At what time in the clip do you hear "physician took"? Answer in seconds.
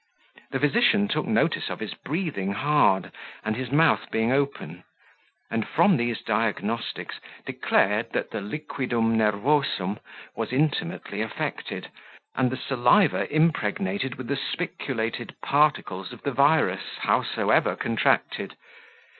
0.59-1.27